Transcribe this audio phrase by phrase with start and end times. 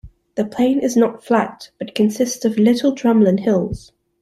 [0.33, 3.91] The plain is not flat but consists of little drumlin hills.